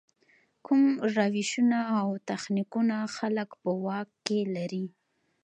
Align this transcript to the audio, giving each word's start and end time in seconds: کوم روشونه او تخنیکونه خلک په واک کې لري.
کوم 0.65 0.83
روشونه 1.15 1.79
او 1.99 2.09
تخنیکونه 2.29 2.97
خلک 3.15 3.49
په 3.61 3.71
واک 3.83 4.09
کې 4.25 4.39
لري. 4.55 4.85